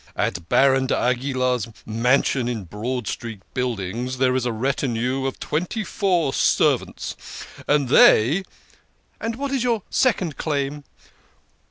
At 0.15 0.49
Baron 0.49 0.87
D'Aguilar's 0.87 1.67
mansion 1.85 2.47
in 2.47 2.63
Broad 2.63 3.07
Street 3.07 3.43
Buildings 3.53 4.17
there 4.17 4.35
is 4.35 4.47
a 4.47 4.51
retinue 4.51 5.27
of 5.27 5.39
twenty 5.39 5.83
four 5.83 6.33
servants, 6.33 7.15
and 7.67 7.87
they 7.87 8.41
""And 9.21 9.35
what 9.35 9.51
is 9.51 9.63
your 9.63 9.83
second 9.91 10.37
claim 10.37 10.85